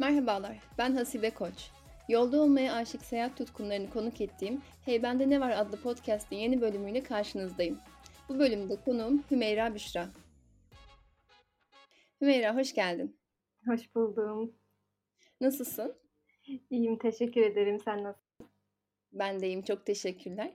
[0.00, 1.70] Merhabalar, ben Hasibe Koç.
[2.08, 7.02] Yolda olmaya aşık seyahat tutkunlarını konuk ettiğim Hey Bende Ne Var adlı podcast'in yeni bölümüyle
[7.02, 7.78] karşınızdayım.
[8.28, 10.08] Bu bölümde konuğum Hümeyra Büşra.
[12.20, 13.16] Hümeyra hoş geldin.
[13.66, 14.54] Hoş buldum.
[15.40, 15.94] Nasılsın?
[16.70, 17.80] İyiyim, teşekkür ederim.
[17.84, 18.46] Sen nasılsın?
[19.12, 20.52] Ben de iyiyim, çok teşekkürler.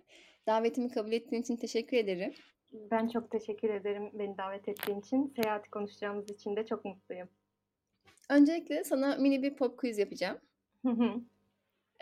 [0.48, 2.34] Davetimi kabul ettiğin için teşekkür ederim.
[2.72, 5.34] Ben çok teşekkür ederim beni davet ettiğin için.
[5.36, 7.30] Seyahati konuşacağımız için de çok mutluyum.
[8.30, 10.38] Öncelikle sana mini bir pop quiz yapacağım.
[10.82, 11.22] Hı hı.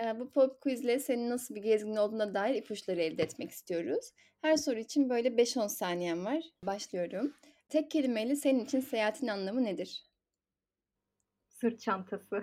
[0.04, 4.12] Ee, bu pop quizle senin nasıl bir gezgin olduğuna dair ipuçları elde etmek istiyoruz.
[4.42, 6.44] Her soru için böyle 5-10 saniyen var.
[6.66, 7.34] Başlıyorum.
[7.70, 10.04] Tek kelimeyle senin için seyahatin anlamı nedir?
[11.50, 12.42] Sırt çantası.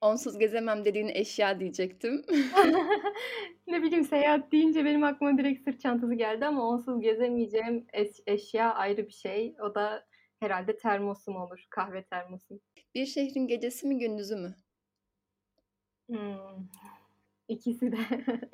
[0.00, 2.22] Onsuz gezemem dediğin eşya diyecektim.
[3.66, 8.74] ne bileyim seyahat deyince benim aklıma direkt sırt çantası geldi ama onsuz gezemeyeceğim eş- eşya
[8.74, 9.54] ayrı bir şey.
[9.62, 10.06] O da
[10.40, 11.66] herhalde termosum olur.
[11.70, 12.60] Kahve termosum.
[12.94, 14.54] Bir şehrin gecesi mi gündüzü mü?
[16.08, 16.66] Hmm.
[17.48, 17.96] İkisi de.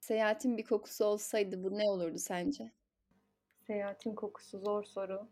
[0.00, 2.72] Seyahatin bir kokusu olsaydı bu ne olurdu sence?
[3.66, 5.28] Seyahatin kokusu zor soru.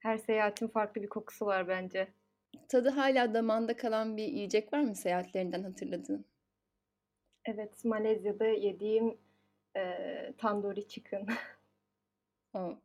[0.00, 2.08] Her seyahatin farklı bir kokusu var bence.
[2.68, 6.24] Tadı hala damağında kalan bir yiyecek var mı seyahatlerinden hatırladığın?
[7.44, 9.18] Evet, Malezya'da yediğim
[9.76, 11.26] eee tandoori chicken.
[12.54, 12.78] O.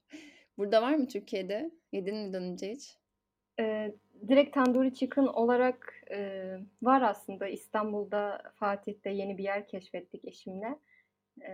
[0.60, 1.72] Burada var mı Türkiye'de?
[1.92, 2.96] Yedin mi daha önce hiç?
[3.60, 3.96] Eee,
[4.28, 7.48] direkt tandoori chicken olarak eee, var aslında.
[7.48, 10.80] İstanbul'da, Fatih'te yeni bir yer keşfettik eşimle.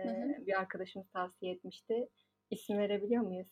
[0.02, 0.14] Hı hı.
[0.18, 2.08] Eee, bir arkadaşımız tavsiye etmişti.
[2.50, 3.48] İsim verebiliyor muyuz?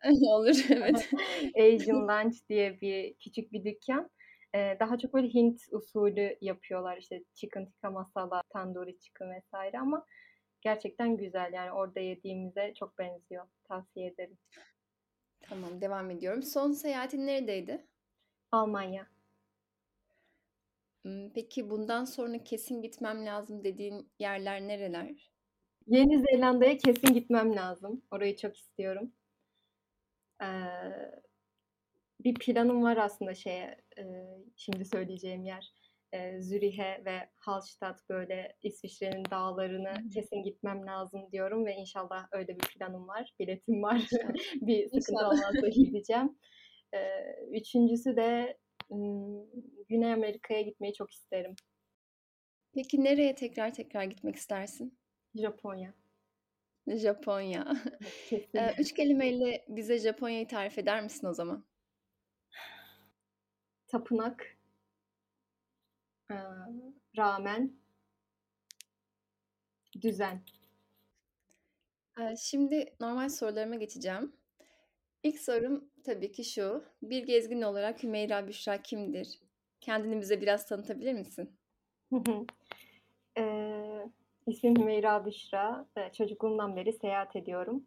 [0.28, 1.08] Olur, evet.
[1.58, 4.10] Asian Lunch diye bir küçük bir dükkan.
[4.54, 6.96] Eee, daha çok böyle Hint usulü yapıyorlar.
[6.98, 10.06] İşte chicken tikka masala, tandoori chicken vesaire ama
[10.60, 11.52] gerçekten güzel.
[11.52, 13.46] Yani orada yediğimize çok benziyor.
[13.64, 14.38] Tavsiye ederim.
[15.48, 16.42] Tamam, devam ediyorum.
[16.42, 17.86] Son seyahatin neredeydi?
[18.52, 19.06] Almanya.
[21.02, 25.30] Hmm, Peki bundan sonra kesin gitmem lazım dediğin yerler nereler?
[25.86, 28.02] Yeni Zelanda'ya kesin gitmem lazım.
[28.10, 29.12] Orayı çok istiyorum.
[30.40, 31.22] Eee,
[32.24, 35.72] bir planım var aslında şeye, eee, şimdi söyleyeceğim yer.
[36.14, 42.66] Eee, Zürih'e ve Hallstatt böyle İsviçre'nin dağlarını kesin gitmem lazım diyorum ve inşallah öyle bir
[42.78, 43.34] planım var.
[43.40, 44.08] Biletim var.
[44.60, 46.38] Bir sıkıntı olmazsa gideceğim.
[46.92, 48.58] Eee, üçüncüsü de
[49.88, 51.54] Güney Amerika'ya gitmeyi çok isterim.
[52.74, 54.98] Peki nereye tekrar tekrar gitmek istersin?
[55.34, 55.94] Japonya.
[56.88, 57.76] Japonya.
[58.54, 61.64] Ee, Üç kelimeyle bize Japonya'yı tarif eder misin o zaman?
[63.86, 64.56] Tapınak,
[66.34, 67.72] eee, ramen,
[70.02, 70.42] düzen.
[72.20, 74.32] Ee, Şimdi normal sorularıma geçeceğim.
[75.22, 76.84] İlk sorum tabii ki şu.
[77.02, 79.40] Bir gezgin olarak Hümeyra Büşra kimdir?
[79.80, 81.58] Kendini bize biraz tanıtabilir misin?
[83.36, 84.10] Eee,
[84.46, 85.86] ismim Hümeyra Büşra.
[86.12, 87.86] Çocukluğumdan beri seyahat ediyorum.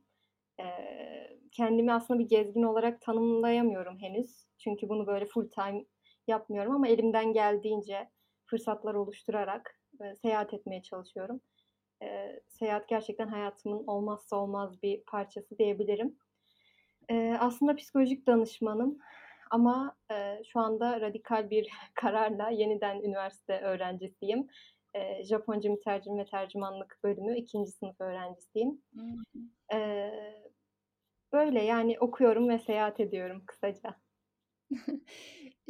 [0.59, 4.45] Eee, kendimi aslında bir gezgin olarak tanımlayamıyorum henüz.
[4.57, 5.85] Çünkü bunu böyle full time
[6.27, 8.09] yapmıyorum ama elimden geldiğince
[8.49, 11.41] fırsatlar oluşturarak eee, seyahat etmeye çalışıyorum.
[12.01, 16.17] Eee, seyahat gerçekten hayatımın olmazsa olmaz bir parçası diyebilirim.
[17.09, 18.99] Eee, aslında psikolojik danışmanım
[19.51, 24.47] ama eee, şu anda radikal bir kararla yeniden üniversite öğrencisiyim.
[24.95, 28.81] Eee, Japonca mütercim ve tercümanlık bölümü ikinci sınıf öğrencisiyim.
[28.93, 29.01] Hı.
[29.73, 30.43] Eee,
[31.33, 33.95] böyle yani okuyorum ve seyahat ediyorum kısaca.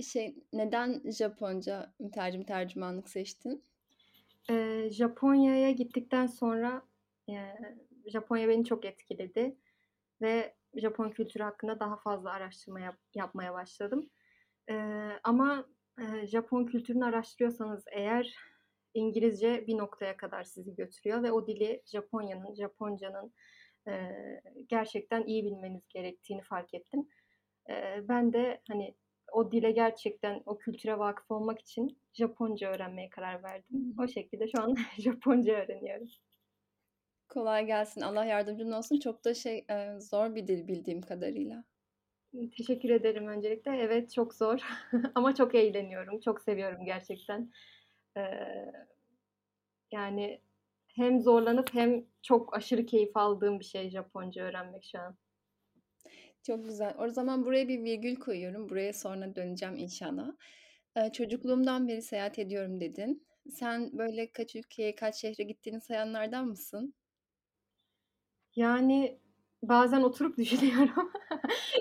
[0.03, 3.63] Şey, neden Japonca mütercim tercümanlık seçtin?
[4.49, 6.81] Eee, Japonya'ya gittikten sonra
[7.27, 7.55] eee,
[8.07, 9.57] Japonya beni çok etkiledi
[10.21, 14.09] ve Japon kültürü hakkında daha fazla araştırma yap- yapmaya başladım.
[14.69, 15.65] Eee, ama
[15.99, 18.35] eee, Japon kültürünü araştırıyorsanız eğer
[18.93, 23.33] İngilizce bir noktaya kadar sizi götürüyor ve o dili Japonya'nın, Japonca'nın
[23.87, 27.07] eee, gerçekten iyi bilmeniz gerektiğini fark ettim.
[27.69, 28.95] Eee, ben de hani
[29.33, 33.95] o dile gerçekten, o kültüre vakıf olmak için Japonca öğrenmeye karar verdim.
[33.99, 36.07] O şekilde şu an Japonca öğreniyorum.
[37.29, 38.01] Kolay gelsin.
[38.01, 38.99] Allah yardımcın olsun.
[38.99, 41.63] Çok da şey e, zor bir dil bildiğim kadarıyla.
[42.57, 43.71] Teşekkür ederim öncelikle.
[43.77, 44.59] Evet çok zor
[45.15, 46.19] ama çok eğleniyorum.
[46.19, 47.51] Çok seviyorum gerçekten.
[48.17, 48.73] Eee,
[49.91, 50.41] yani
[50.87, 55.17] hem zorlanıp hem çok aşırı keyif aldığım bir şey Japonca öğrenmek şu an.
[56.43, 56.95] Çok güzel.
[56.99, 58.69] O zaman buraya bir virgül koyuyorum.
[58.69, 60.31] Buraya sonra döneceğim inşallah.
[61.13, 63.27] Çocukluğumdan beri seyahat ediyorum dedin.
[63.49, 66.93] Sen böyle kaç ülkeye, kaç şehre gittiğini sayanlardan mısın?
[68.55, 69.19] Yani
[69.63, 71.11] bazen oturup düşünüyorum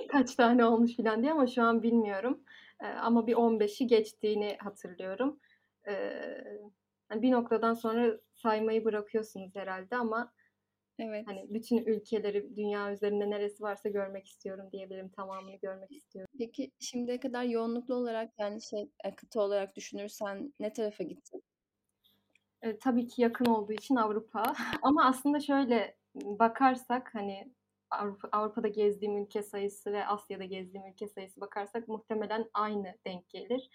[0.08, 2.40] kaç tane olmuş filan diye ama şu an bilmiyorum.
[2.80, 5.40] Ama bir 15'i geçtiğini hatırlıyorum.
[7.08, 10.32] Hani, bir noktadan sonra saymayı bırakıyorsunuz herhâlde ama,
[10.98, 11.26] Evet.
[11.26, 15.08] hani, bütün ülkeleri, dünya üzerinde neresi varsa görmek istiyorum diyebilirim.
[15.08, 16.30] Tamamını görmek istiyorum.
[16.38, 21.42] Peki, şimdiye kadar yoğunluklu olarak, yani, şey, eee, kıta olarak düşünürsen ne tarafa gittin?
[22.64, 24.42] Eee, tabii ki yakın olduğu için Avrupa
[24.82, 27.54] ama aslında şöyle, bakarsak, hani,
[27.90, 33.70] Avrupa Avrupa'da gezdiğim ülke sayısı ve Asya'da gezdiğim ülke sayısı bakarsak muhtemelen aynı denk gelir.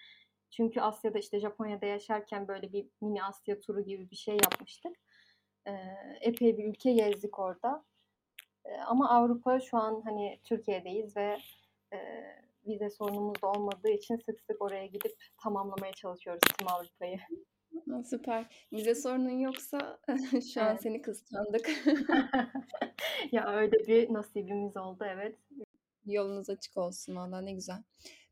[0.50, 4.96] Çünkü Asya'da, işte, Japonya'da yaşarken böyle bir mini Asya turu gibi bir şey yapmıştık.
[6.20, 7.84] Epey bir ülke gezdik orada.
[8.86, 11.38] Ama Avrupa şu an, hani, Türkiye'deyiz ve,
[11.92, 15.12] eee, vize sorunumuz da olmadığı için sık sık oraya gidip
[15.42, 17.18] tamamlamaya çalışıyoruz tüm Avrupa'yı.
[18.10, 18.66] Süper.
[18.72, 20.00] Vize sorunun yoksa
[20.54, 20.82] şu an Evet.
[20.82, 21.70] seni kıskandık.
[23.32, 25.36] Ya, öyle bir nasibimiz oldu, evet.
[26.06, 27.82] Yolunuz açık olsun valla, ne güzel.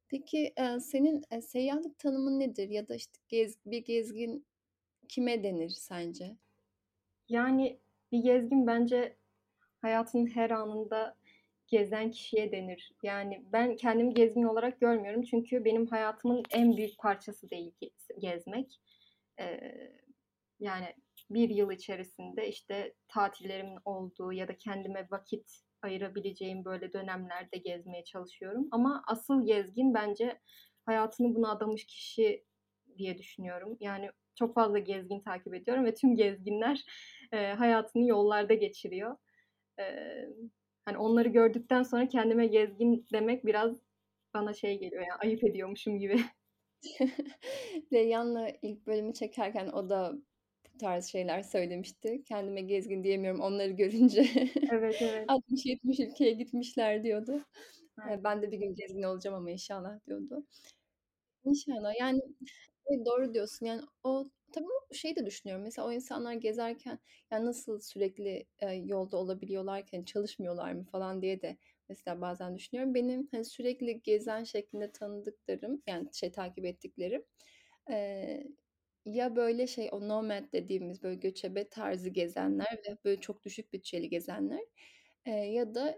[0.09, 4.47] Peki, senin, eee, seyyahlık tanımın nedir ya da, işte, gez bir gezgin
[5.09, 6.37] kime denir sence?
[7.31, 7.81] Yani,
[8.13, 9.17] bir gezgin bence
[9.83, 11.17] hayatının her anında
[11.69, 12.93] gezen kişiye denir.
[13.05, 18.81] Yani, ben kendimi gezgin olarak görmüyorum çünkü benim hayatımın en büyük parçası değil gez gezmek.
[19.41, 19.93] Eee,
[20.61, 20.87] yani,
[21.31, 28.69] bir yıl içerisinde, işte, tatillerimin olduğu ya da kendime vakit ayırabileceğim böyle dönemlerde gezmeye çalışıyorum
[28.73, 30.41] ama asıl gezgin bence
[30.87, 32.45] hayatını buna adamış kişi
[32.99, 33.77] diye düşünüyorum.
[33.81, 36.85] Yani, çok fazla gezgin takip ediyorum ve tüm gezginler,
[37.33, 39.17] eee, hayatını yollarda geçiriyor.
[39.79, 40.29] Eee,
[40.85, 43.77] hani, onları gördükten sonra kendime gezgin demek biraz
[44.35, 46.21] bana şey geliyor, ya, ayıp ediyormuşum gibi.
[47.93, 50.13] Reyhan'la ilk bölümü çekerken o da
[50.75, 52.25] bu tarz şeyler söylemişti.
[52.25, 54.27] "Kendime gezgin diyemiyorum onları görünce.
[54.73, 55.29] Evet, evet.
[55.29, 57.41] 60-70 ülkeye gitmişler." diyordu.
[57.99, 58.25] Aynen.
[58.25, 60.47] "Ben de bir gün gezgin olacağım ama inşallah." diyordu.
[61.45, 61.93] İnşallah.
[62.01, 62.21] Yani,
[62.87, 63.67] evet, doğru diyorsun.
[63.67, 65.65] Yani, o tabii o şeyi de düşünüyorum.
[65.65, 66.99] Mesela o insanlar gezerken,
[67.33, 71.57] ya, nasıl sürekli, eee, yolda olabiliyorlar ki, hani, çalışmıyorlar mı falan diye de
[71.89, 72.95] mesela bazen düşünüyorum.
[72.95, 77.25] Benim, hani, sürekli gezen şeklinde tanıdıklarım, yani, şey, takip ettiklerim,
[77.91, 78.47] eee,
[79.07, 84.09] ya böyle şey, o nomad dediğimiz böyle göçebe tarzı gezenler ve böyle çok düşük bütçeli
[84.09, 84.61] gezenler,
[85.27, 85.97] eee, ya da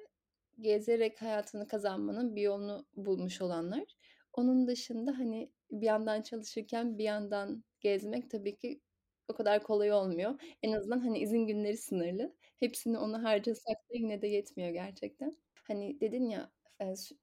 [0.61, 3.85] gezerek hayatını kazanmanın bir yolunu bulmuş olanlar.
[4.33, 8.81] Onun dışında, hani, bir yandan çalışırken bir yandan gezmek tabii ki
[9.29, 10.41] o kadar kolay olmuyor.
[10.63, 12.37] En azından, hani, izin günleri sınırlı.
[12.61, 15.37] Hepsini ona harcasak da yine de yetmiyor gerçekten.
[15.69, 16.53] Hani, dedin ya,
[16.97, 17.15] sü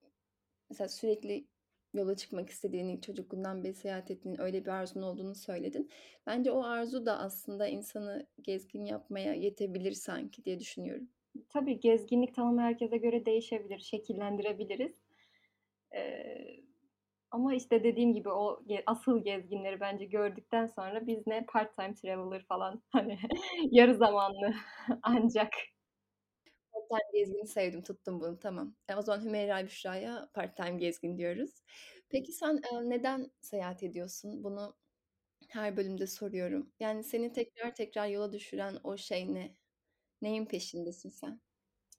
[0.70, 1.48] mesela sürekli
[1.94, 5.90] yola çıkmak istediğini, çocukluğundan beri seyahat ettiğin, öyle bir arzun olduğunu söyledin.
[6.28, 11.10] Bence o arzu da aslında insanı gezgin yapmaya yetebilir sanki diye düşünüyorum.
[11.50, 15.02] Tabii, gezginlik tanımı herkese göre değişebilir, şekillendirebiliriz.
[15.94, 16.64] Eee,
[17.32, 21.94] ama, işte, dediğim gibi o ge asıl gezginleri bence gördükten sonra biz ne part time
[21.96, 23.20] traveler falan, hani,
[23.72, 24.54] yarı zamanlı
[25.04, 25.50] ancak.
[26.74, 28.76] Part time gezgini sevdim, tuttum bunu, tamam.
[28.90, 31.64] E, o zaman Hümeyra Büşra'ya part time gezgin diyoruz.
[32.10, 34.44] Peki sen, eee, neden seyahat ediyorsun?
[34.44, 34.76] Bunu
[35.50, 36.72] her bölümde soruyorum.
[36.80, 39.56] Yani, seni tekrar tekrar yola düşüren o şey ne?
[40.22, 41.42] Neyin peşindesin sen?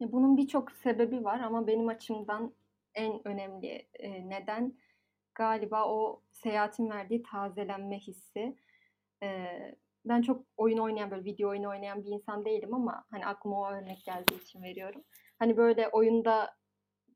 [0.01, 2.55] Ya, bunun birçok sebebi var ama benim açımdan
[2.95, 4.79] en önemli, eee, neden
[5.41, 8.57] galiba o seyahatin verdiği tazelenme hissi.
[9.23, 13.61] Eee, ben çok oyun oynayan, böyle, video oyunu oynayan bir insan değilim ama, hani, aklıma
[13.61, 15.03] o örnek geldiği için veriyorum.
[15.39, 16.57] Hani, böyle, oyunda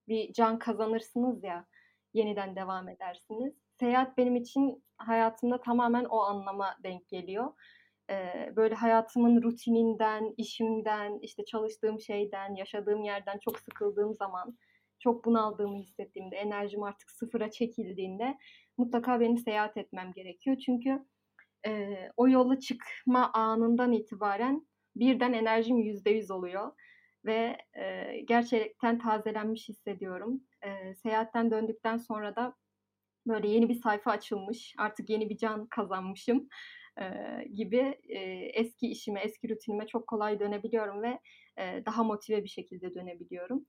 [0.09, 1.67] bir can kazanırsınız ya,
[2.15, 3.55] yeniden devam edersiniz.
[3.81, 7.53] Seyahat benim için hayatımda tamamen o anlama denk geliyor.
[8.11, 14.59] Eee, böyle, hayatımın rutininden, işimden, işte, çalıştığım şeyden, yaşadığım yerden çok sıkıldığım zaman,
[15.05, 18.39] çok bunaldığımı hissettiğimde, enerjim artık sıfıra çekildiğinde
[18.79, 20.59] mutlaka benim seyahat etmem gerekiyor.
[20.67, 21.01] Çünkü,
[21.67, 26.73] eee, o yola çıkma anından itibaren birden enerjim %100 oluyor
[27.27, 30.43] ve, eee, gerçekten tazelenmiş hissediyorum.
[30.67, 32.57] Eee, seyahatten döndükten sonra da,
[33.29, 36.49] böyle, yeni bir sayfa açılmış, artık yeni bir can kazanmışım,
[37.01, 41.21] eee, gibi, eee, eski işime, eski rutinime çok kolay dönebiliyorum ve,
[41.59, 43.67] eee, daha motive bir şekilde dönebiliyorum.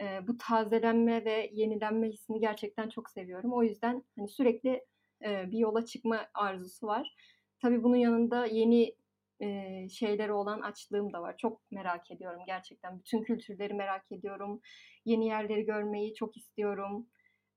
[0.00, 3.52] Eee, bu tazelenme ve yenilenme hissini gerçekten çok seviyorum.
[3.52, 4.84] O yüzden, hani, sürekli,
[5.22, 7.14] eee, bir yola çıkma arzusu var.
[7.62, 8.94] Tabii bunun yanında yeni,
[9.40, 11.36] eee, şeylere olan açlığım da var.
[11.36, 12.98] Çok merak ediyorum gerçekten.
[12.98, 14.60] Bütün kültürleri merak ediyorum.
[15.04, 17.06] Yeni yerleri görmeyi çok istiyorum.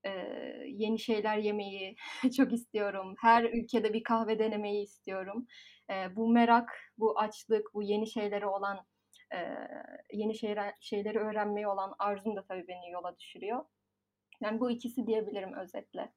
[0.05, 1.95] Eee, yeni şeyler yemeyi
[2.37, 3.15] çok istiyorum.
[3.21, 5.47] Her ülkede bir kahve denemeyi istiyorum.
[5.89, 8.79] Eee, bu merak, bu açlık, bu yeni şeylere olan,
[10.13, 13.65] yeni şeyler şeyleri öğrenmeye olan arzum da tabii beni yola düşürüyor.
[14.41, 16.13] Yani bu ikisi diyebilirim özetle.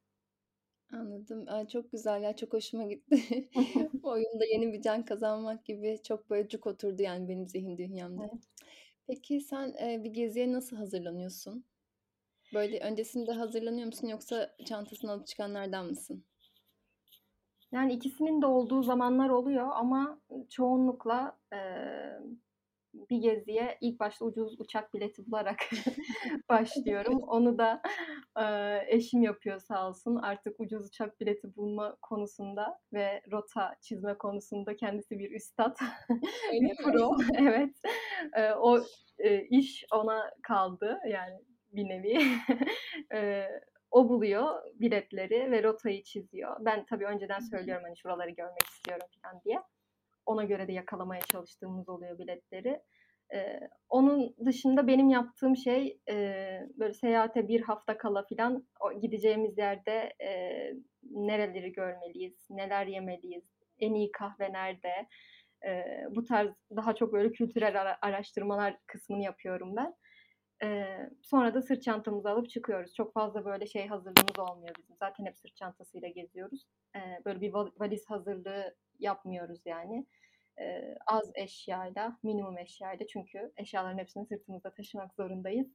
[0.92, 1.44] Anladım.
[1.48, 3.48] Aaa, çok güzel ya, çok hoşuma gitti.
[4.02, 8.22] Oyunda yeni bir can kazanmak gibi çok böyle cuk oturdu yani benim zihin dünyamda.
[8.32, 8.42] Evet.
[9.06, 11.64] Peki sen, eee, bir geziye nasıl hazırlanıyorsun?
[12.54, 16.24] Böyle öncesinde hazırlanıyor musun yoksa çantasını alıp çıkanlardan mısın?
[17.72, 21.38] Yani ikisinin de olduğu zamanlar oluyor ama çoğunlukla,
[23.10, 25.58] bir geziye ilk başta ucuz uçak bileti bularak
[26.50, 27.22] başlıyorum.
[27.22, 27.82] Onu da,
[28.38, 30.16] eee, eşim yapıyor sağ olsun.
[30.16, 35.76] Artık ucuz uçak bileti bulma konusunda ve rota çizme konusunda kendisi bir üstad,
[36.60, 37.10] bir pro.
[37.38, 37.74] Evet.
[38.36, 38.80] Eee, o,
[39.18, 41.40] eee, iş ona kaldı yani
[41.72, 42.18] bir nevi.
[43.12, 43.60] Eee,
[43.90, 46.56] o buluyor biletleri ve rotayı çiziyor.
[46.60, 49.58] Ben tabii önceden söylüyorum, hani, şuraları görmek istiyorum filan diye.
[50.26, 52.82] Ona göre de yakalamaya çalıştığımız oluyor biletleri.
[53.32, 58.68] Eee, onun dışında benim yaptığım şey, eee, böyle seyahate 1 hafta kala filan
[59.02, 60.74] gideceğimiz yerde, eee,
[61.10, 63.44] nereleri görmeliyiz, neler yemeliyiz,
[63.80, 65.08] en iyi kahve nerede?
[65.64, 69.94] Eee, bu tarz daha çok böyle kültürel ara araştırmalar kısmını yapıyorum ben.
[70.62, 72.94] Eee, sonra da sırt çantamızı alıp çıkıyoruz.
[72.94, 74.96] Çok fazla böyle şey hazırlığımız olmuyor bizim.
[74.96, 76.66] Zaten hep sırt çantasıyla geziyoruz.
[76.96, 80.06] Eee, böyle bir va valiz hazırlığı yapmıyoruz yani.
[80.60, 85.68] Eee, az eşyayla, minimum eşyayla çünkü eşyaların hepsini sırtımızda taşımak zorundayız.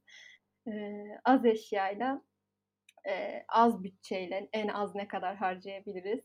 [0.66, 2.22] Eee, az eşyayla,
[3.06, 6.20] eee, az bütçeyle en az ne kadar harcayabiliriz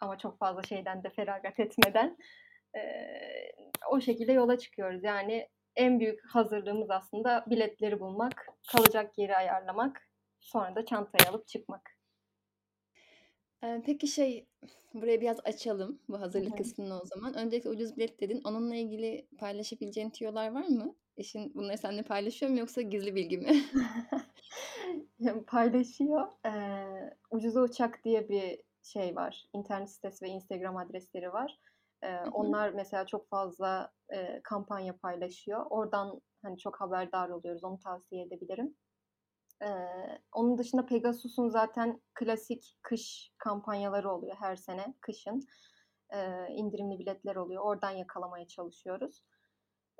[0.00, 2.16] ama çok fazla şeyden de feragat etmeden,
[2.76, 3.52] eee,
[3.90, 5.04] o şekilde yola çıkıyoruz.
[5.04, 10.02] Yani en büyük hazırlığımız aslında biletleri bulmak, kalacak yeri ayarlamak,
[10.40, 11.97] sonra da çantayı alıp çıkmak.
[13.62, 14.48] Eee, peki şey,
[14.94, 16.56] burayı biraz açalım, bu Hı hazırlık hı.
[16.56, 17.34] kısmını o zaman.
[17.34, 18.40] Öncelikle ucuz bilet dedin.
[18.44, 20.94] Onunla ilgili paylaşabileceğin tüyolar var mı?
[21.16, 23.62] Eşin bunları seninle paylaşıyor mu yoksa gizli bilgi mi?
[25.18, 26.28] Ya, paylaşıyor.
[26.44, 29.44] Eee, Ucuza Uçak diye bir şey var.
[29.52, 31.58] İnternet sitesi ve Instagram adresleri var.
[32.02, 32.32] Eee, Hı hı.
[32.32, 35.66] onlar mesela çok fazla, eee, kampanya paylaşıyor.
[35.70, 37.64] Oradan, hani, çok haberdar oluyoruz.
[37.64, 38.76] Onu tavsiye edebilirim.
[39.62, 45.40] Eee, onun dışında Pegasus'un zaten klasik kış kampanyaları oluyor her sene kışın.
[46.12, 47.62] Eee, indirimli biletler oluyor.
[47.64, 49.24] Oradan yakalamaya çalışıyoruz.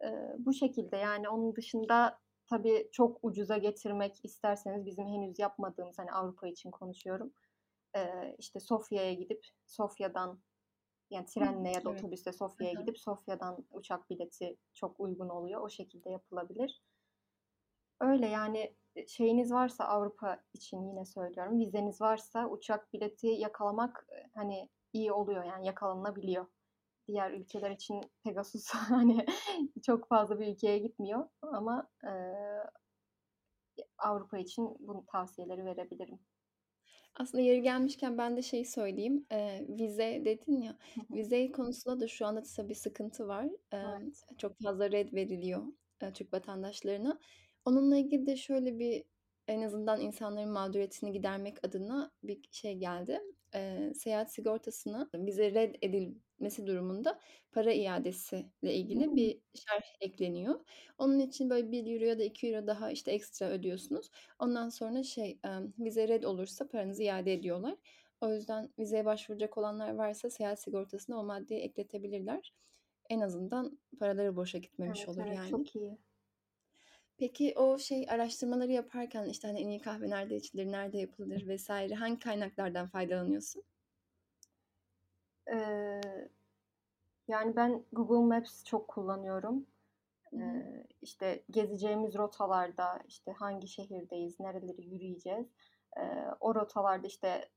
[0.03, 6.13] Eee, bu şekilde, yani, onun dışında tabii çok ucuza getirmek isterseniz bizim henüz yapmadığımız, hani,
[6.13, 7.33] Avrupa için konuşuyorum,
[7.97, 10.43] eee, işte, Sofya'ya gidip Sofya'dan,
[11.11, 11.91] yani, trenle ya da Evet.
[11.91, 15.63] otobüsle Hı Sofya'ya gidip Sofya'dan uçak bileti çok uygun oluyor.
[15.63, 16.83] O şekilde yapılabilir.
[18.01, 24.69] Öyle, yani, şeyiniz varsa Avrupa için yine söylüyorum, vizeniz varsa uçak bileti yakalamak, eee, hani,
[24.93, 26.47] iyi oluyor, yani, yakalanabiliyor.
[27.09, 29.27] Diğer ülkeler için Pegasus, hani,
[29.87, 32.65] çok fazla bir ülkeye gitmiyor ama, eee,
[33.99, 36.21] Avrupa için bu tavsiyeleri verebilirim.
[37.15, 39.27] Aslında yeri gelmişken ben de şeyi söyleyeyim.
[39.33, 40.79] Eee, vize dedin ya,
[41.11, 43.45] vize konusunda da şu anda tabii sıkıntı var.
[43.73, 44.25] Emm, Evet.
[44.39, 45.63] çok fazla ret veriliyor,
[46.03, 47.19] eee, Türk vatandaşlarına.
[47.69, 49.05] Onunla ilgili de şöyle bir
[49.49, 53.21] en azından insanların mağduriyetini gidermek adına bir şey geldi.
[53.55, 57.21] Eee, seyahat sigortasına vize reddedilmesi durumunda
[57.53, 60.61] para iadesiyle ilgili bir şerh ekleniyor.
[60.99, 64.11] Onun için böyle €1 ya da €2 daha, işte, ekstra ödüyorsunuz.
[64.39, 67.77] Ondan sonra şey, emm, vize ret olursa paranızı iade ediyorlar.
[68.21, 72.55] O yüzden vizeye başvuracak olanlar varsa seyahat sigortasına o maddeyi ekletebilirler.
[73.11, 75.55] En azından paraları boşa gitmemiş Evet, olur evet, yani.
[75.55, 75.99] çok iyi.
[77.19, 81.71] Peki o şey araştırmaları yaparken, işte, hani, en iyi kahve nerede içilir, nerede yapılır vs.
[81.71, 83.63] hangi kaynaklardan faydalanıyorsun?
[85.49, 86.29] Eee,
[87.29, 89.67] yani, ben Google Maps çok kullanıyorum.
[90.33, 95.47] Eee, işte, gezeceğimiz rotalarda, işte, hangi şehirdeyiz, nereleri yürüyeceğiz,
[95.97, 97.49] eee, o rotalarda, işte,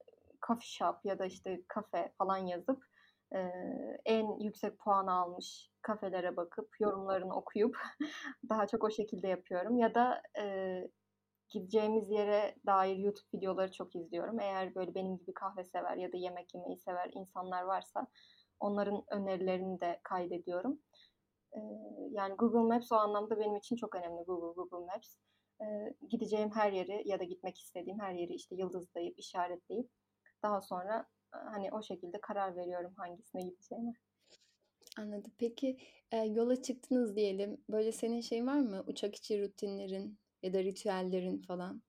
[0.48, 2.86] coffee shop ya da, işte, kafe falan yazıp,
[3.34, 7.78] eee, en yüksek puanı almış kafelere bakıp, yorumlarını okuyup
[8.50, 10.92] daha çok o şekilde yapıyorum ya da, eee,
[11.50, 14.40] gideceğimiz yere dair YouTube videoları çok izliyorum.
[14.40, 18.08] Eğer böyle benim gibi kahve sever ya da yemek yemeyi sever insanlar varsa
[18.60, 20.80] onların önerilerini de kaydediyorum.
[21.56, 21.62] Eee,
[22.12, 24.24] yani, Google Maps o anlamda benim için çok önemli.
[24.26, 25.18] Google, Google Maps.
[25.62, 29.90] Eee, gideceğim her yeri ya da gitmek istediğim her yeri, işte, yıldızlayıp, işaretleyip
[30.44, 33.94] daha sonra, hani, o şekilde karar veriyorum hangisine gideceğime.
[34.98, 35.32] Anladım.
[35.38, 35.78] Peki,
[36.14, 37.58] eee, yola çıktınız diyelim.
[37.70, 38.84] Böyle senin şeyin var mı?
[38.88, 41.82] Uçak içi rutinlerin ya da ritüellerin falan?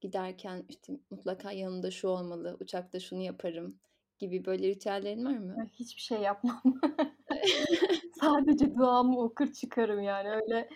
[0.00, 3.80] Giderken, işte, mutlaka yanımda şu olmalı, uçakta şunu yaparım
[4.18, 5.66] gibi böyle ritüellerin var mı?
[5.74, 6.62] hiçbir şey yapmam.
[8.20, 10.68] Sadece duamı okur çıkarım, yani, öyle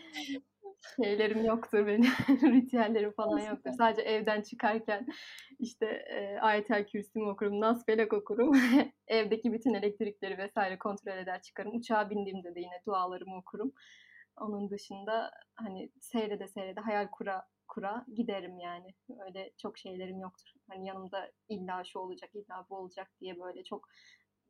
[0.96, 3.70] Şeylerim yoktur benim, ritüellerim falan yoktur.
[3.78, 5.06] Sadece evden çıkarken,
[5.58, 8.52] işte, eee, Ayetel Kürsü'mü okurum, Nas, Felak okurum.
[9.08, 10.78] Evdeki bütün elektrikleri vs.
[10.78, 11.76] kontrol eder çıkarım.
[11.76, 13.72] Uçağa bindiğimde de yine dualarımı okurum.
[14.40, 18.94] Onun dışında, hani, seyrede seyrede hayal kura kura giderim yani.
[19.26, 20.50] Öyle çok şeylerim yoktur.
[20.70, 23.88] Hani, yanımda illa şu olacak, illa bu olacak diye böyle çok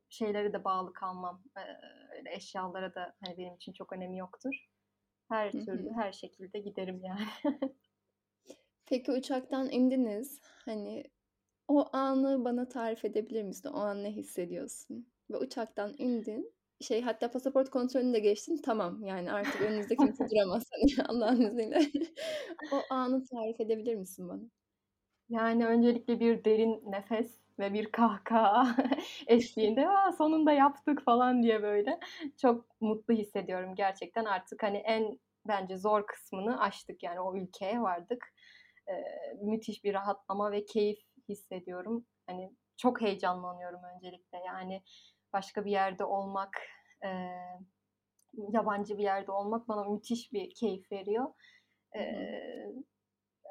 [0.08, 1.42] şeylere de bağlı kalmam.
[2.16, 4.66] Öyle eşyalara da, hani, benim için çok önemi yoktur.
[5.28, 5.96] Her Hı türlü, hı.
[5.96, 7.26] her şekilde giderim yani.
[8.86, 10.40] Peki uçaktan indiniz.
[10.64, 11.04] Hani,
[11.68, 13.68] o anı bana tarif edebilir misin?
[13.70, 15.08] O an ne hissediyorsun?
[15.30, 16.54] Ve uçaktan indin.
[16.80, 18.58] Şey, hatta pasaport kontrolünü de geçtin.
[18.64, 21.90] Tamam, yani artık önünüzde kimse duramaz, hani, Allah'ın izniyle.
[22.70, 24.42] O anı tarif edebilir misin bana?
[25.28, 28.76] Yani, öncelikle bir derin nefes ve bir kahkaha
[29.26, 32.00] eşliğinde, "A, sonunda yaptık!" falan diye böyle
[32.40, 34.24] çok mutlu hissediyorum gerçekten.
[34.24, 38.24] Artık, hani, en bence zor kısmını aştık, yani o ülkeye vardık.
[38.88, 40.98] Eee, müthiş bir rahatlama ve keyif
[41.28, 42.06] hissediyorum.
[42.26, 44.38] Hani, çok heyecanlanıyorum öncelikle.
[44.46, 44.82] Yani,
[45.32, 46.58] başka bir yerde olmak,
[47.04, 47.58] eee,
[48.52, 51.26] yabancı bir yerde olmak bana müthiş bir keyif veriyor.
[51.94, 52.72] Eee,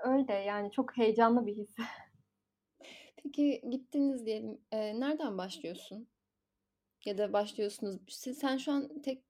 [0.05, 1.75] öyle, yani, çok heyecanlı bir his.
[3.25, 4.61] Peki, gittiniz diyelim.
[4.73, 6.09] Eee, nereden başlıyorsun?
[7.05, 8.01] Ya da başlıyorsunuz.
[8.09, 9.25] Si sen şu an tek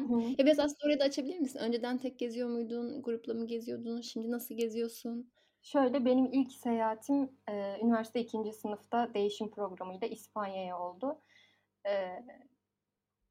[0.00, 0.14] Hı gezmiyorsun.
[0.14, 0.36] hı.
[0.38, 1.58] Ya, biraz aslında orayı da açabilir misin?
[1.58, 3.02] Önceden tek geziyor muydun?
[3.02, 4.00] Grupla mı geziyordun?
[4.00, 5.32] Şimdi nasıl geziyorsun?
[5.62, 11.22] Şöyle, benim ilk seyahatim, eee, üniversite 2'nci sınıfta değişim programıyla İspanya'ya oldu.
[11.86, 12.26] Eee,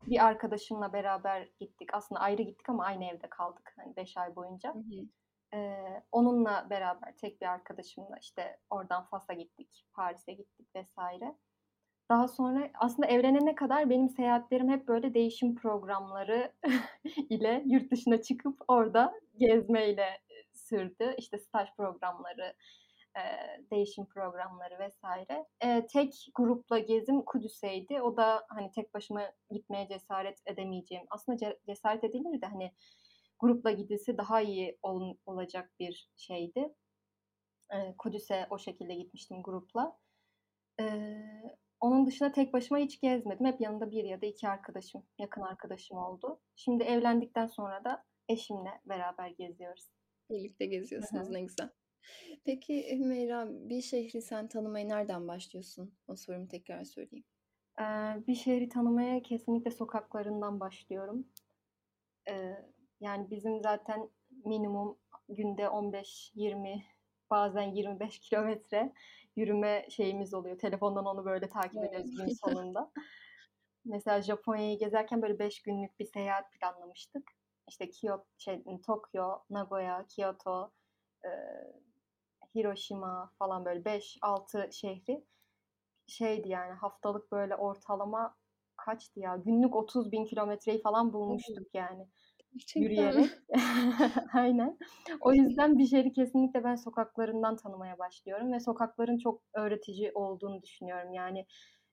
[0.07, 1.89] bir arkadaşımla beraber gittik.
[1.93, 4.71] Aslında ayrı gittik ama aynı evde kaldık, hani, 5 ay boyunca.
[4.73, 4.79] Hı
[5.55, 11.35] Eee, onunla beraber, tek bir arkadaşımla, işte, oradan Fas'a gittik, Paris'e gittik vs.
[12.09, 16.53] Daha sonra aslında evlenene kadar benim seyahatlerim hep böyle değişim programları
[17.29, 20.07] ile yurt dışına çıkıp orada gezmeyle,
[20.53, 21.15] sürdü.
[21.17, 22.53] İşte, staj programları,
[23.17, 25.03] eee, değişim programları vs.
[25.63, 28.01] Eee, tek grupla gezim Kudüs'eydi.
[28.01, 32.71] O da, hani, tek başıma gitmeye cesaret edemeyeceğim, aslında ce cesaret edilir de, hani,
[33.45, 36.75] grupla gidilse daha iyi olun olacak bir şeydi.
[37.73, 39.97] Eee, Kudüs'e o şekilde gitmiştim grupla.
[40.79, 43.45] Eee, onun dışında tek başıma hiç gezmedim.
[43.45, 46.41] Hep yanımda 1 ya da 2 arkadaşım, yakın arkadaşım oldu.
[46.55, 49.87] Şimdi evlendikten sonra da eşimle beraber geziyoruz.
[50.29, 51.69] Birlikte geziyorsunuz, ne güzel.
[52.45, 55.93] Peki, Hümeyra, bir şehri sen tanımaya nereden başlıyorsun?
[56.07, 57.25] O sorumu tekrar sorayım.
[57.79, 61.27] Eee, bir şehri tanımaya kesinlikle sokaklarından başlıyorum.
[63.05, 64.09] Yani, bizim zaten
[64.45, 64.97] minimum
[65.29, 66.83] günde 15-20
[67.29, 68.93] bazen 25 kilometre
[69.35, 70.59] yürüme şeyimiz oluyor.
[70.59, 72.91] Telefondan onu böyle takip ediyoruz gün sonunda.
[73.85, 77.31] Mesela Japonya'yı gezerken böyle 5 günlük bir seyahat planlamıştık.
[77.67, 80.71] İşte, Kiyo şey, Tokyo, Nagoya, Kyoto,
[81.25, 81.73] eee,
[82.55, 85.25] Hiroşima falan böyle 5-6 şehri
[86.07, 88.35] şeydi, yani, haftalık böyle ortalama
[88.77, 92.07] kaçtı ya, günlük 30.000 kilometreyi falan bulmuştuk yani
[92.77, 93.31] Yürüyerek.
[94.33, 94.77] Aynen.
[95.21, 101.13] O yüzden bir şehri kesinlikle ben sokaklarından tanımaya başlıyorum ve sokakların çok öğretici olduğunu düşünüyorum.
[101.13, 101.45] Yani,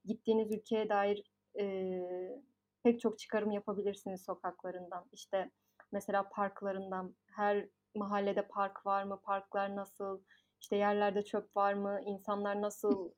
[0.04, 1.24] gittiğiniz ülkeye dair,
[1.58, 2.42] eee,
[2.84, 5.08] pek çok çıkarım yapabilirsiniz sokaklarından.
[5.12, 5.50] İşte,
[5.92, 10.22] mesela parklarından, her mahallede park var mı, parklar nasıl,
[10.60, 13.12] işte, yerlerde çöp var mı, insanlar nasıl,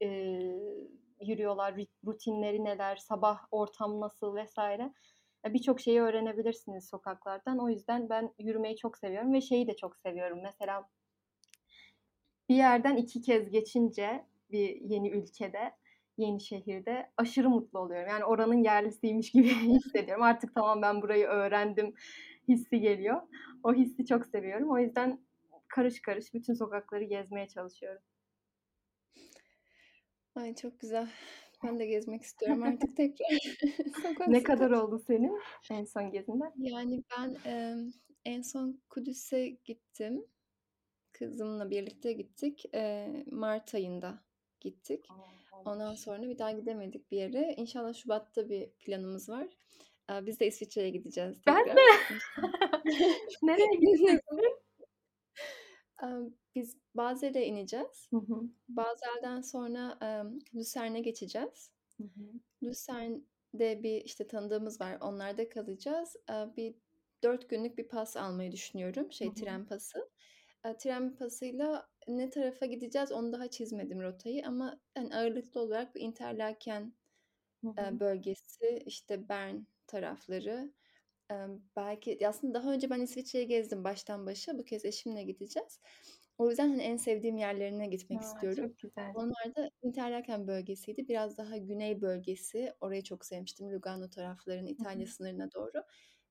[0.00, 0.88] eee,
[1.22, 1.74] yürüyorlar,
[2.06, 4.58] rutinleri neler, sabah ortam nasıl vs.
[5.54, 7.58] Birçok şeyi öğrenebilirsiniz sokaklardan.
[7.58, 10.40] O yüzden ben yürümeyi çok seviyorum ve şeyi de çok seviyorum.
[10.42, 10.88] Mesela
[12.48, 15.72] bir yerden 2 kez geçince bir yeni ülkede,
[16.18, 18.08] yeni şehirde aşırı mutlu oluyorum.
[18.08, 20.22] Yani, oranın yerlisiymiş gibi hissediyorum.
[20.22, 21.94] Artık tamam, ben burayı öğrendim
[22.48, 23.22] hissi geliyor.
[23.62, 24.70] O hissi çok seviyorum.
[24.70, 25.20] O yüzden
[25.68, 28.02] karış karış bütün sokakları gezmeye çalışıyorum.
[30.34, 31.08] Ay, çok güzel.
[31.64, 33.26] Ben de gezmek istiyorum artık tekrar
[34.02, 34.44] sokak Ne sokak.
[34.58, 35.40] kadar oldu senin
[35.70, 36.52] en son gezinden?
[36.58, 37.92] Yani, ben, emm,
[38.24, 40.24] en son Kudüs'e gittim.
[41.12, 42.64] Kızımla birlikte gittik.
[42.74, 44.18] Eee, mart ayında
[44.60, 45.08] gittik.
[45.64, 47.54] Ondan sonra bir daha gidemedik bir yere.
[47.56, 49.46] İnşallah şubatta bir planımız var.
[50.08, 51.76] Aaa, biz de İsviçre'ye gideceğiz Ben tekrar.
[51.76, 51.80] de.
[53.42, 54.20] Nereye gideceksin?
[56.02, 58.10] Emm, biz Basel'e ineceğiz.
[58.12, 58.50] Hı hı.
[58.68, 61.72] Basel'den sonra, emm, Luzern'e geçeceğiz.
[62.00, 62.40] Hı hı.
[62.64, 66.16] Luzern'de bir, işte, tanıdığımız var, onlarda kalacağız.
[66.30, 66.76] Eee, bir
[67.24, 69.34] 4 günlük bir pas almayı düşünüyorum, Hı şey, hı.
[69.34, 70.10] tren pası.
[70.66, 76.00] Eee, tren pasıyla ne tarafa gideceğiz onu daha çizmedim rotayı ama, hani, ağırlıklı olarak bir
[76.02, 76.94] Interlaken,
[77.62, 78.00] Hı eee, hı.
[78.00, 79.56] bölgesi, işte, Bern
[79.88, 80.74] tarafları,
[81.30, 84.58] Emm, belki aslında daha önce ben İsviçre'yi gezdim baştan başa.
[84.58, 85.80] Bu kez eşimle gideceğiz.
[86.38, 88.24] O yüzden, hani, en sevdiğim yerlerine gitmek A!
[88.24, 88.68] istiyorum.
[88.68, 89.12] Çok güzel.
[89.14, 91.08] Onlar da Interlaken bölgesiydi.
[91.08, 92.72] Biraz daha güney bölgesi.
[92.80, 93.72] Orayı çok sevmiştim.
[93.72, 94.84] Lugano taraflarını, Hı hı.
[94.84, 95.82] İtalya sınırına doğru.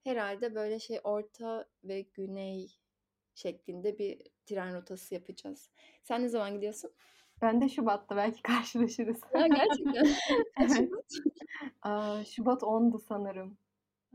[0.03, 2.67] Herhâlde böyle şey orta ve güney
[3.35, 5.71] şeklinde bir tren rotası yapacağız.
[6.03, 6.91] Sen ne zaman gidiyorsun?
[7.41, 8.15] Ben de şubatta.
[8.15, 9.21] Belki karşılaşırız.
[9.33, 10.05] A, gerçekten.
[10.57, 10.89] Kaç Evet.
[10.89, 11.05] Şubat?
[11.81, 13.57] Aaa, şubat 10'du sanırım.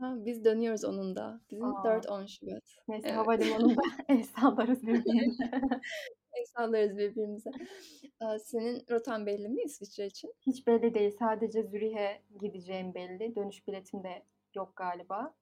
[0.01, 1.39] Ha, biz dönüyoruz 10'unda.
[1.51, 1.83] Bizim A!
[1.83, 2.63] 4-10 Şubat.
[2.87, 3.17] Neyse Evet.
[3.17, 5.51] havalimanında el sallarız birbirimize.
[6.33, 7.51] El sallarız birbirimize.
[8.19, 10.33] Aaa, senin rotan belli mi İsviçre için?
[10.47, 11.11] Hiç belli değil.
[11.19, 13.35] Sadece Zürih'e gideceğim belli.
[13.35, 15.33] Dönüş biletim de yok galiba.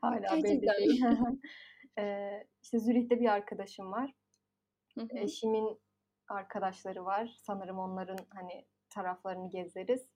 [0.00, 0.86] Hâlâ belli gerçekten mi?
[0.88, 1.02] değil.
[1.02, 1.38] Hı hı.
[1.98, 4.14] Eee, işte, Zürih'te bir arkadaşım var.
[4.94, 5.18] Hı hı.
[5.18, 5.80] Eşimin
[6.28, 7.34] arkadaşları var.
[7.42, 10.08] Sanırım onların, hani, taraflarını gezeriz.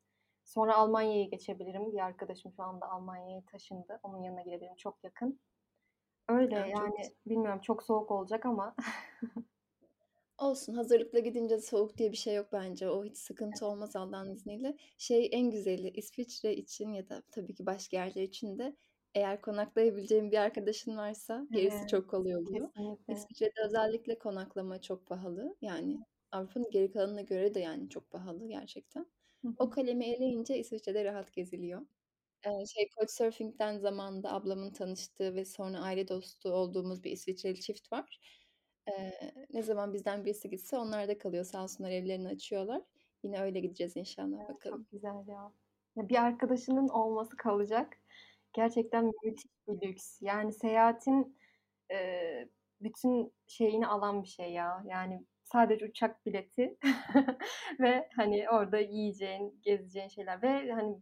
[0.54, 1.92] Sonra Almanya'ya geçebilirim.
[1.92, 4.00] Bir arkadaşım şu anda Almanya'ya taşındı.
[4.02, 4.76] Onun yanına gidebilirim.
[4.76, 5.40] Çok yakın.
[6.28, 6.86] Öyle, A, çok güzel.
[6.86, 8.74] yani, bilmiyorum çok soğuk olacak ama.
[10.38, 12.90] Olsun, hazırlıklı gidince soğuk diye bir şey yok bence.
[12.90, 14.76] O hiç sıkıntı olmaz Allah'ın izniyle.
[14.98, 18.76] Şey en güzeli, İsviçre için ya da tabii ki başka yerler için de
[19.14, 22.68] eğer konaklayabileceğin bir arkadaşın varsa gerisi Evet, çok kolay oluyor.
[22.72, 23.14] kesinlikle.
[23.14, 25.56] İsviçre'de özellikle konaklama çok pahalı.
[25.60, 25.98] Yani
[26.32, 29.06] Avrupa'nın geri kalanına göre de yani çok pahalı gerçekten.
[29.42, 29.70] Hı O hı.
[29.70, 31.80] kalemi eleyince İsviçre'de rahat geziliyor.
[32.46, 38.20] Eee, şey Couchsurfing'den zamanında ablamın tanıştığı ve sonra aile dostu olduğumuz bir İsviçreli çift var.
[38.88, 41.44] Eee, ne zaman bizden birisi gitse onlarda kalıyor.
[41.44, 42.82] Sağ olsunlar evlerini açıyorlar.
[43.24, 44.86] Yine öyle gideceğiz inşallah Evet, bakalım.
[44.86, 45.52] çok güzel ya.
[45.96, 47.92] Ya, bir arkadaşının olması kalacak
[48.52, 50.18] gerçekten müthiş bir lüks.
[50.22, 51.38] Yani seyahatin,
[51.90, 52.48] eee,
[52.80, 54.82] bütün şeyini alan bir şey ya.
[54.86, 56.78] Yani sadece uçak bileti
[57.80, 60.96] ve, hani, orada yiyeceğin, gezeceğin şeyler ve, hani,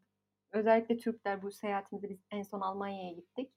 [0.52, 3.52] özellikle Türkler bu seyahatimizde biz en son Almanya'ya gittik.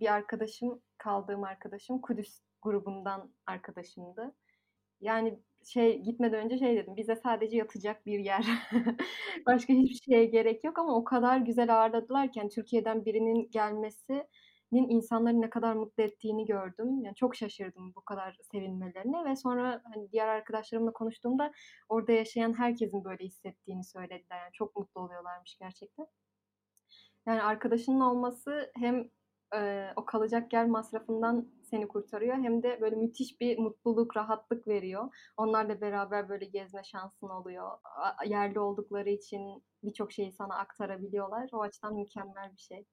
[0.00, 4.34] Bir arkadaşım, kaldığım arkadaşım Kudüs grubundan arkadaşımdı.
[5.00, 8.46] Yani, şey, gitmeden önce şey dedim, bize sadece yatacak bir yer.
[9.46, 14.24] Başka hiçbir şeye gerek yok ama o kadar güzel ağırladılar ki, Türkiye'den birinin gelmesinin
[14.78, 17.02] insanları ne kadar mutlu ettiğini gördüm.
[17.04, 21.52] Yani, çok şaşırdım bu kadar sevinmelerine ve sonra, hani, diğer arkadaşlarımla konuştuğumda
[21.88, 24.38] orada yaşayan herkesin böyle hissettiğini söylediler.
[24.40, 26.06] Yani, çok mutlu oluyorlarmış gerçekten.
[27.26, 29.10] Yani, arkadaşının olması hem,
[29.54, 35.14] eee, o kalacak yer masrafından seni kurtarıyor hem de böyle müthiş bir mutluluk, rahatlık veriyor.
[35.36, 37.70] Onlarla beraber böyle gezme şansın oluyor.
[37.84, 41.48] A yerli oldukları için birçok şeyi sana aktarabiliyorlar.
[41.52, 42.86] O açıdan mükemmel bir şey.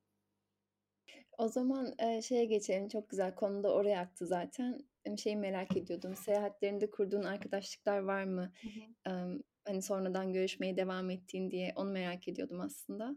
[1.38, 4.80] O zaman, eee, şeye geçelim, çok güzel, konu da oraya aktı zaten.
[5.06, 8.52] Emm, şeyi merak ediyordum, seyahatlerinde kurduğun arkadaşlıklar var mı?
[8.64, 8.96] Hı hı.
[9.08, 13.16] Emm, hani, sonradan görüşmeye devam ettiğin diye onu merak ediyordum aslında.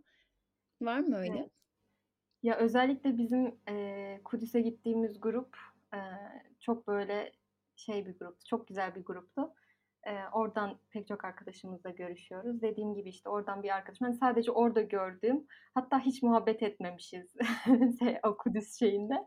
[0.82, 1.46] Var mı Evet.
[1.46, 1.50] öyle?
[2.42, 5.56] Ya, özellikle bizim, eee, Kudüs'e gittiğimiz grup,
[5.94, 6.00] eee,
[6.60, 7.32] çok böyle
[7.76, 9.54] şey bir gruptu, çok güzel bir gruptu.
[10.06, 12.62] Eee, oradan pek çok arkadaşımızla görüşüyoruz.
[12.62, 17.26] Dediğim gibi, işte, oradan bir arkadaşım, hani, sadece orada gördüğüm, hatta hiç muhabbet etmemişiz
[17.98, 19.24] şey, o Kudüs şeyinde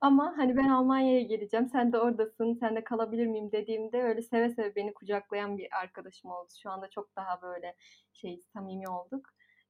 [0.00, 4.74] ama, hani, "Ben Almanya'ya geleceğim, sen de oradasın, seninle kalabilir miyim?" dediğimde öyle seve seve
[4.76, 6.48] beni kucaklayan bir arkadaşım oldu.
[6.62, 7.74] Şu anda çok daha böyle
[8.12, 9.26] şeyiz, samimi olduk.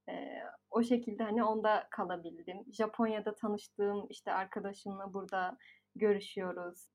[0.09, 2.65] Eee, o şekilde, hani, onda kalabildim.
[2.73, 5.59] Japonya'da tanıştığım, işte, arkadaşımla burada
[5.95, 6.89] görüşüyoruz.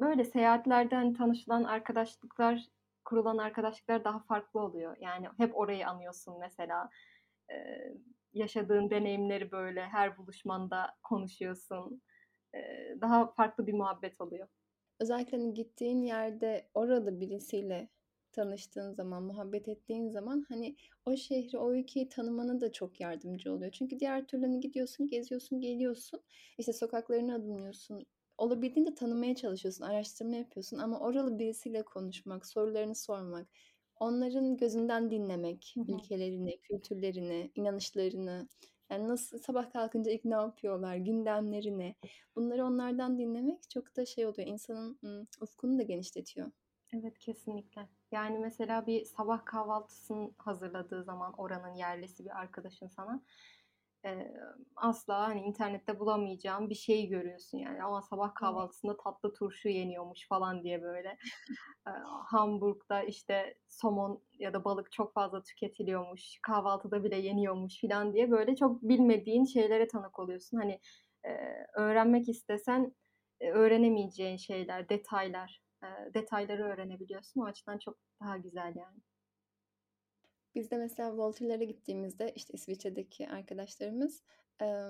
[0.00, 2.66] Böyle seyahatlerde, hani, tanışılan arkadaşlıklar,
[3.06, 4.96] kurulan arkadaşlıklar daha farklı oluyor.
[5.00, 6.90] Yani hep orayı anıyorsun mesela.
[7.50, 7.94] Eee,
[8.34, 12.02] yaşadığın deneyimleri, böyle, her buluşmanda konuşuyorsun.
[12.54, 14.48] Eee, daha farklı bir muhabbet oluyor.
[15.00, 17.88] Özellikle, hani, gittiğin yerde oralı birisiyle
[18.32, 23.72] tanıştığın zaman, muhabbet ettiğin zaman, hani, o şehri, o ülkeyi tanımana da çok yardımcı oluyor.
[23.72, 26.20] Çünkü diğer türlü, hani, gidiyorsun, geziyorsun, geliyorsun,
[26.58, 28.06] işte, sokaklarını adımlıyorsun,
[28.38, 33.48] olabildiğince tanımaya çalışıyorsun, araştırma yapıyorsun ama oralı birisiyle konuşmak, sorularını sormak,
[33.96, 36.00] onların gözünden dinlemek Hı hı.
[36.00, 38.48] ülkelerini, kültürlerini, inanışlarını,
[38.90, 41.94] yani, nasıl sabah kalkınca ilk ne yapıyorlar, gündemleri ne?
[42.36, 46.52] Bunları onlardan dinlemek çok da şey oluyor, insanın, ufkunu da genişletiyor.
[46.94, 47.88] Evet, kesinlikle.
[48.12, 53.22] Yani, mesela bir sabah kahvaltısını hazırladığı zaman oranın yerlisi bir arkadaşın sana,
[54.04, 54.34] eee,
[54.76, 57.84] asla, hani, internette bulamayacağın bir şeyi görüyorsun, yani.
[57.84, 61.08] "A, sabah kahvaltısında tatlı turşu yeniyormuş." falan diye böyle.
[61.86, 61.92] Eee,
[62.26, 68.56] Hamburg'da, işte, somon ya da balık çok fazla tüketiliyormuş, kahvaltıda bile yeniyormuş filan diye böyle
[68.56, 70.58] çok bilmediğin şeylere tanık oluyorsun.
[70.58, 70.80] Hani,
[71.24, 72.94] eee, öğrenmek istesen,
[73.40, 75.62] eee, öğrenemeyeceğin şeyler, detaylar.
[75.82, 77.40] Eee, detayları öğrenebiliyorsun.
[77.40, 78.98] O açıdan çok daha güzel yani.
[80.56, 84.24] Biz de mesela Voltre'lere gittiğimizde, işte, İsviçre'deki arkadaşlarımız,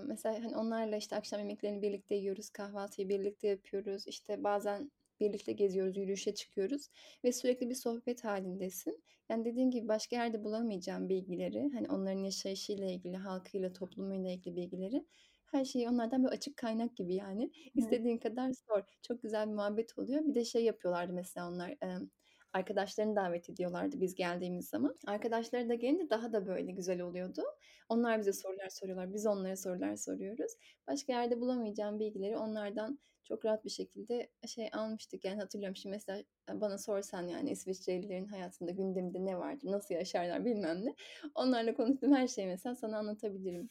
[0.07, 5.99] mesela, hani, onlarla, işte, akşam yemeklerini birlikte yiyoruz, kahvaltıyı birlikte yapıyoruz, işte, bazen birlikte geziyoruz,
[5.99, 6.89] yürüyüşe çıkıyoruz
[7.25, 9.05] ve sürekli bir sohbet hâlindesin.
[9.31, 15.07] Yani, dediğin gibi başka yerde bulamayacağın bilgileri, hani, onların yaşayışıyla ilgili, halkıyla, toplumuyla ilgili bilgileri,
[15.47, 18.01] her şeyi onlardan böyle açık kaynak gibi, yani, Evet.
[18.03, 18.83] istediğin kadar sor.
[19.03, 20.27] Çok güzel bir muhabbet oluyor.
[20.27, 22.09] Bir de şey yapıyorlardı mesela onlar, emm,
[22.57, 24.97] arkadaşlarını davet ediyorlardı biz geldiğimiz zaman.
[25.07, 27.43] Arkadaşları da gelince daha da böyle güzel oluyordu.
[27.89, 30.53] Onlar bize sorular soruyorlar, biz onlara sorular soruyoruz.
[30.89, 35.25] Başka yerde bulamayacağım bilgileri onlardan çok rahat bir şekilde, şey, almıştık.
[35.25, 40.45] Yani, hatırlıyorum şimdi mesela, eee, bana sorsan, yani, İsviçrelilerin hayatında, gündeminde ne vardır, nasıl yaşarlar
[40.45, 40.95] bilmem ne,
[41.35, 43.71] onlarla konuştuğum her şeyi mesela sana anlatabilirim.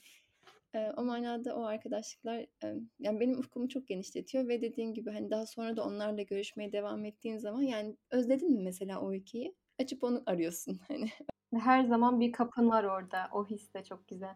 [0.75, 5.31] Eee, o manada o arkadaşlıklar, emm, yani, benim ufkumu çok genişletiyor ve dediğin gibi, hani,
[5.31, 10.03] daha sonra da onlarla görüşmeye devam ettiğin zaman, yani, özledin mi mesela o ülkeyi, açıp
[10.03, 11.09] onu arıyorsun, hani.
[11.53, 13.29] Her zaman bir kapın var orada.
[13.31, 14.35] O his de çok güzel.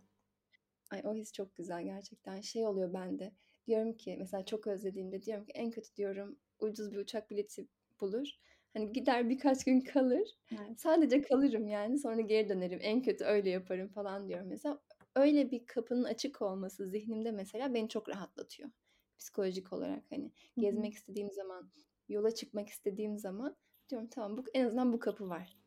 [0.91, 2.41] Ay, o his çok güzel gerçekten.
[2.41, 3.31] Şey oluyor bende,
[3.67, 7.67] diyorum ki mesela çok özlediğimde diyorum ki en kötü diyorum ucuz bir uçak bileti
[8.01, 8.27] bulur,
[8.73, 10.77] hani, gider birkaç gün kalır, Evet.
[10.77, 14.81] sadece kalırım, yani, sonra geri dönerim, en kötü öyle yaparım falan diyorum mesela.
[15.15, 18.69] Öyle bir kapının açık olması zihnimde mesela beni çok rahatlatıyor
[19.17, 20.03] psikolojik olarak.
[20.11, 21.71] Hani, gezmek istediğim zaman,
[22.09, 23.57] yola çıkmak istediğim zaman
[23.89, 25.57] diyorum tamam bu en azından bu kapı var.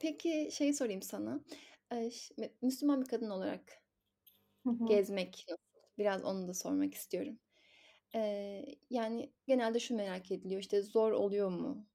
[0.00, 1.44] Peki şeyi sorayım sana,
[2.62, 3.82] Müslüman bir kadın olarak
[4.84, 5.46] gezmek?
[5.98, 7.40] Biraz onu da sormak istiyorum.
[8.14, 11.88] Eee, yani, genelde şu merak ediliyor, işte, zor oluyor mu?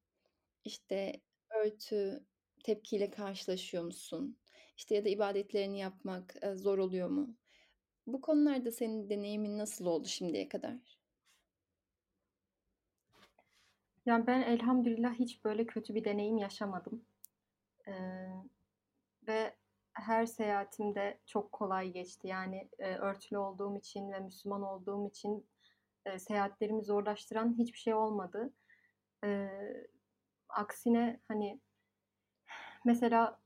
[0.64, 2.26] İşte, örtü
[2.64, 4.40] tepkiyle karşılaşıyor musun?
[4.76, 7.36] İşte, ya da ibadetlerini yapmak, zor oluyor mu?
[8.06, 10.98] Bu konularda senin deneyimin nasıl oldu şimdiye kadar?
[14.06, 17.04] Ya, ben elhamdülillah hiç böyle kötü bir deneyim yaşamadım.
[17.88, 18.32] Eee,
[19.28, 19.56] ve
[19.94, 22.28] her seyahatimde çok kolay geçti.
[22.28, 25.46] Yani, eee, örtülü olduğum için ve Müslüman olduğum için,
[26.06, 28.54] eee, seyahatlerimi zorlaştıran hiçbir şey olmadı.
[29.24, 29.88] Eee,
[30.48, 31.60] aksine, hani,
[32.84, 33.40] mesela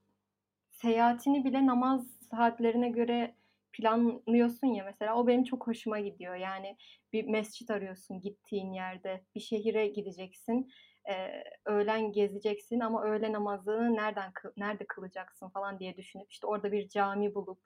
[0.82, 3.34] seyahatini bile namaz saatlerine göre
[3.72, 6.34] planlıyorsun ya mesela, o benim çok hoşuma gidiyor.
[6.34, 6.76] Yani,
[7.12, 10.68] bir mescit arıyorsun gittiğin yerde, bir şehre gideceksin,
[11.08, 16.88] eee, öğlen gezeceksin ama öğle namazını nereden nerede kılacaksın falan diye düşünüp, işte, orada bir
[16.88, 17.60] cami bulup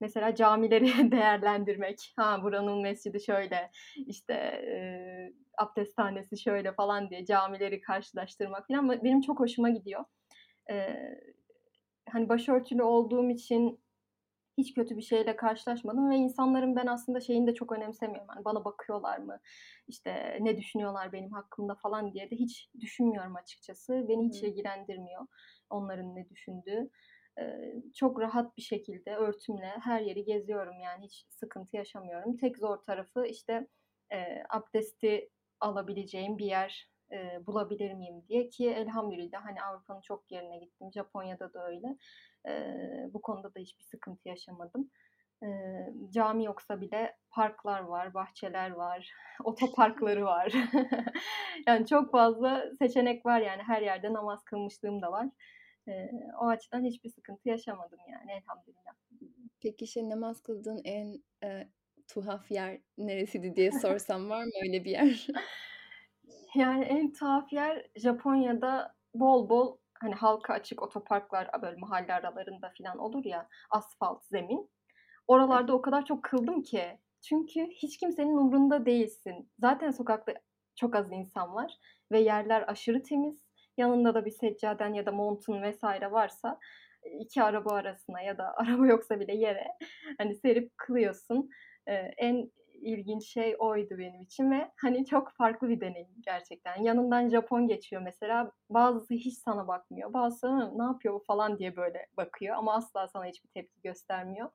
[0.00, 2.12] mesela camileri değerlendirmek.
[2.16, 3.70] Ha, buranın mescidi şöyle,
[4.06, 4.34] işte,
[4.66, 10.04] eee, abdesthanesi şöyle falan diye camileri karşılaştırmak filan be benim çok hoşuma gidiyor.
[10.70, 11.20] Eee,
[12.12, 13.80] hani, başörtülü olduğum için
[14.58, 18.64] hiç kötü bir şeyle karşılaşmadım ve insanların ben aslında şeyini de çok önemsemiyorum, hani, bana
[18.64, 19.40] bakıyorlar mı,
[19.88, 24.06] işte, ne düşünüyorlar benim hakkımda falan diye de hiç düşünmüyorum açıkçası.
[24.08, 25.26] Beni hiç ilgilendirmiyor
[25.70, 26.90] onların ne düşündüğü.
[27.94, 32.36] Çok rahat bir şekilde örtümle her yeri geziyorum, yani, hiç sıkıntı yaşamıyorum.
[32.36, 33.68] Tek zor tarafı, işte,
[34.12, 40.58] eee, abdesti alabileceğim bir yer, eee, bulabilir miyim diye ki elhamdülillah, hani, Avrupa'nın çok yerine
[40.58, 41.96] gittim, Japonya'da da öyle.
[42.46, 44.90] Eee, bu konuda da hiçbir sıkıntı yaşamadım.
[45.42, 49.12] Eee, cami yoksa bile parklar var, bahçeler var,
[49.44, 50.52] otoparkları var.
[51.66, 55.28] Yani, çok fazla seçenek var, yani, her yerde namaz kılmışlığım da var.
[55.88, 56.10] Eee,
[56.42, 58.94] o açıdan hiçbir sıkıntı yaşamadım, yani, elhamdülillah.
[59.60, 61.68] Peki, şey, namaz kıldığın en, eee,
[62.08, 65.26] tuhaf yer neresiydi diye sorsam var mı öyle bir yer?
[66.58, 72.98] Yani, en tuhaf yer Japonya'da bol bol, hani, halka açık otoparklar, böyle mahalle aralarında filan
[72.98, 74.70] olur ya, asfalt zemin.
[75.28, 76.98] Oralarda o kadar çok kıldım ki.
[77.22, 79.50] Çünkü hiç kimsenin umrunda değilsin.
[79.60, 80.34] Zaten sokakta
[80.76, 81.78] çok az insan var
[82.12, 83.44] ve yerler aşırı temiz.
[83.78, 85.84] Yanında da bir seccaden ya da montun vs.
[86.12, 86.58] varsa,
[87.04, 89.66] eee, 2 araba arasına ya da araba yoksa bile yere,
[90.18, 91.50] hani, serip kılıyorsun.
[91.88, 96.82] Eee, en ilginç şey oydu benim için ve, hani, çok farklı bir deneyim gerçekten.
[96.82, 101.76] Yanından Japon geçiyor mesela, bazısı hiç sana bakmıyor, bazısı, "Hı, ne yapıyor bu?" falan diye
[101.76, 104.50] böyle bakıyor ama asla sana hiçbir tepki göstermiyor.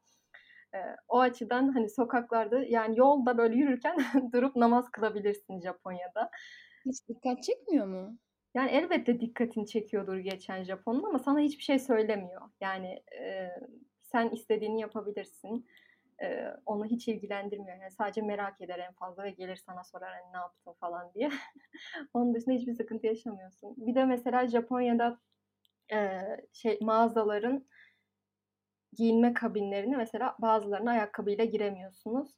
[0.74, 3.96] Eee, o açıdan, hani, sokaklarda, yani, yolda böyle yürürken
[4.34, 6.30] durup namaz kılabilirsin Japonya'da.
[6.86, 8.18] Hiç dikkat çekmiyor mu?
[8.56, 12.42] Yani, elbette dikkatini çekiyordur geçen Japon'un ama sana hiçbir şey söylemiyor.
[12.62, 13.60] Yani, eee,
[14.02, 15.68] sen istediğini yapabilirsin.
[16.22, 17.78] Eee, onu hiç ilgilendirmiyor.
[17.78, 21.30] Yani, sadece merak eder en fazla ve gelir sana sorar, hani, "Ne yaptın?" falan diye.
[22.14, 23.76] Onun dışında hiçbir sıkıntı yaşamıyorsun.
[23.78, 25.20] Bir de mesela Japonya'da,
[25.92, 27.68] eee, şey, mağazaların
[28.94, 32.32] giyinme kabinlerine mesela bazılarına ayakkabıyla giremiyorsunuz.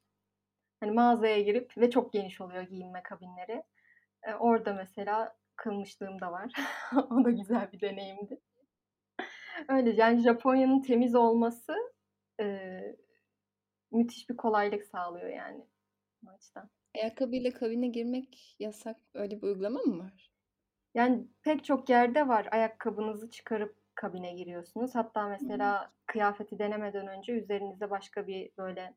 [0.79, 3.63] Hani, mağazaya girip ve çok geniş oluyor giyinme kabinleri.
[4.27, 6.53] Eee, orada mesela kılmışlığım da var.
[7.11, 8.41] O da güzel bir deneyimdi.
[9.69, 11.75] Öyle, yani, Japonya'nın temiz olması,
[12.39, 12.95] eee,
[13.95, 15.65] müthiş bir kolaylık sağlıyor yani
[16.27, 16.69] o açıdan.
[16.95, 18.97] Ayakkabıyla kabine girmek yasak.
[19.13, 20.31] Öyle bir uygulama mı var?
[20.93, 22.47] Yani pek çok yerde var.
[22.51, 24.95] Ayakkabınızı çıkarıp kabine giriyorsunuz.
[24.95, 28.93] Hatta mesela kıyafeti denemeden önce üzerinize başka bir böyle,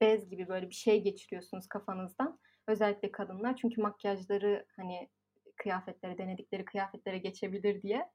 [0.00, 2.38] bez gibi böyle bir şey geçiriyorsunuz kafanızdan.
[2.68, 5.10] Özellikle kadınlar çünkü makyajları, hani,
[5.56, 8.10] kıyafetlere, denedikleri kıyafetlere geçebilir diye.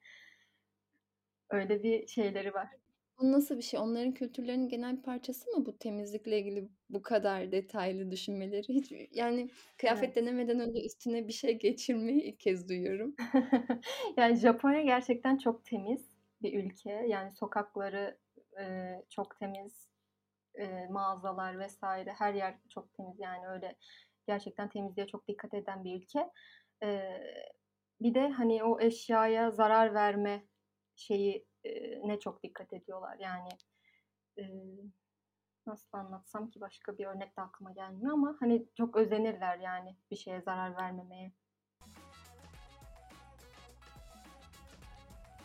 [1.50, 2.70] Öyle bir şeyleri var.
[3.20, 3.80] O nasıl bir şey?
[3.80, 8.68] Onların kültürlerinin genel bir parçası mı bu temizlikle ilgili bu kadar detaylı düşünmeleri?
[8.74, 10.16] Hiç yani kıyafet Evet.
[10.16, 13.16] denemeden önce üstüne bir şey geçirmeyi ilk kez duyuyorum.
[14.18, 16.92] Yani Japonya gerçekten çok temiz bir ülke.
[16.92, 18.18] Yani sokakları,
[18.60, 19.90] eee, çok temiz,
[20.60, 22.14] eee, mağazalar vs.
[22.20, 23.20] her yer çok temiz.
[23.20, 23.76] Yani öyle
[24.28, 26.32] gerçekten temizliğe çok dikkat eden bir ülke.
[26.84, 27.46] Eee,
[28.02, 30.46] bir de, hani, o eşyaya zarar verme
[31.00, 33.18] şeyi eee, ne çok dikkat ediyorlar.
[33.20, 33.50] Yani,
[34.38, 34.80] eee,
[35.68, 40.16] nasıl anlatsam ki başka bir örnek de aklıma gelmiyor ama, hani, çok özenirler yani bir
[40.16, 41.32] şeye zarar vermemeye.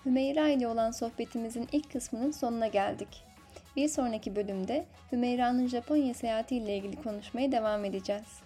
[0.05, 3.25] Hümeyra ile olan sohbetimizin ilk kısmının sonuna geldik.
[3.77, 8.44] Bir sonraki bölümde Hümeyra'nın Japonya seyahati ile ilgili konuşmaya devam edeceğiz.